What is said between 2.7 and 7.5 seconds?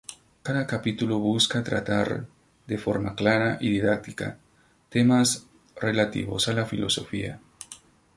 forma clara y didáctica, temas relativos a la filosofía.